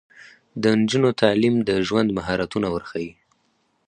[0.61, 3.11] د نجونو تعلیم د ژوند مهارتونه ورښيي.